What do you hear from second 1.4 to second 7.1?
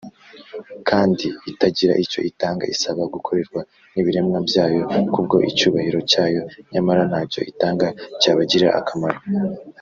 itagira icyo itanga, isaba gukorerwa n’ibiremwa byayo kubwo icyubahiro cyayo, nyamara